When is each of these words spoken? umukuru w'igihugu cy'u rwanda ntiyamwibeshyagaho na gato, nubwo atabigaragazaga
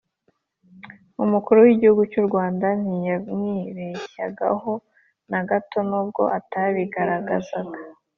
umukuru 1.23 1.57
w'igihugu 1.65 2.03
cy'u 2.11 2.23
rwanda 2.27 2.67
ntiyamwibeshyagaho 2.81 4.71
na 5.31 5.39
gato, 5.49 5.77
nubwo 5.89 6.21
atabigaragazaga 6.37 7.79